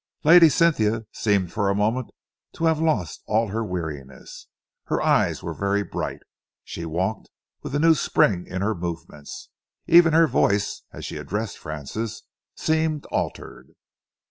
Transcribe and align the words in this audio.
Lady 0.23 0.49
Cynthia 0.49 1.05
seemed 1.11 1.53
for 1.53 1.69
a 1.69 1.75
moment 1.75 2.09
to 2.53 2.65
have 2.65 2.79
lost 2.81 3.21
all 3.27 3.49
her 3.49 3.63
weariness. 3.63 4.47
Her 4.85 4.99
eyes 4.99 5.43
were 5.43 5.53
very 5.53 5.83
bright, 5.83 6.21
she 6.63 6.85
walked 6.87 7.29
with 7.61 7.75
a 7.75 7.79
new 7.79 7.93
spring 7.93 8.47
in 8.47 8.63
her 8.63 8.73
movements. 8.73 9.49
Even 9.85 10.13
her 10.13 10.25
voice, 10.25 10.81
as 10.91 11.05
she 11.05 11.17
addressed 11.17 11.59
Francis, 11.59 12.23
seemed 12.55 13.05
altered. 13.11 13.75